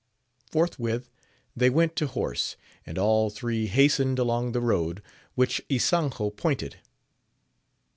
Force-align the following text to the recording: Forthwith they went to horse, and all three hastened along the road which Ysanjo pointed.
Forthwith 0.49 1.11
they 1.55 1.69
went 1.69 1.95
to 1.97 2.07
horse, 2.07 2.55
and 2.87 2.97
all 2.97 3.29
three 3.29 3.67
hastened 3.67 4.17
along 4.17 4.51
the 4.51 4.59
road 4.59 5.03
which 5.35 5.61
Ysanjo 5.69 6.35
pointed. 6.35 6.77